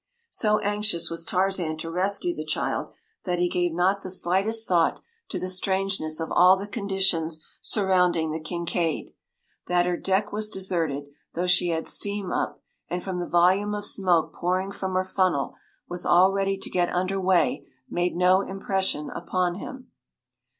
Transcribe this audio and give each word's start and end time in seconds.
”So 0.31 0.57
anxious 0.57 1.11
was 1.11 1.23
Tarzan 1.23 1.77
to 1.77 1.91
rescue 1.91 2.33
the 2.35 2.43
child 2.43 2.91
that 3.25 3.37
he 3.37 3.47
gave 3.47 3.71
not 3.71 4.01
the 4.01 4.09
slightest 4.09 4.67
thought 4.67 4.99
to 5.29 5.37
the 5.37 5.47
strangeness 5.47 6.19
of 6.19 6.31
all 6.31 6.57
the 6.57 6.65
conditions 6.65 7.45
surrounding 7.61 8.31
the 8.31 8.39
Kincaid. 8.39 9.13
That 9.67 9.85
her 9.85 9.97
deck 9.97 10.31
was 10.31 10.49
deserted, 10.49 11.05
though 11.35 11.45
she 11.45 11.69
had 11.69 11.87
steam 11.87 12.31
up, 12.31 12.59
and 12.89 13.03
from 13.03 13.19
the 13.19 13.29
volume 13.29 13.75
of 13.75 13.85
smoke 13.85 14.33
pouring 14.33 14.71
from 14.71 14.95
her 14.95 15.03
funnel 15.03 15.53
was 15.87 16.03
all 16.03 16.31
ready 16.33 16.57
to 16.57 16.69
get 16.71 16.91
under 16.91 17.21
way 17.21 17.67
made 17.87 18.15
no 18.15 18.41
impression 18.41 19.11
upon 19.11 19.53
him. 19.59 19.91